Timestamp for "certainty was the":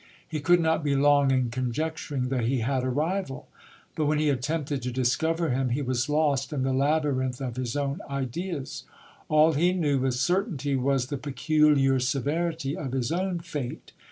10.15-11.17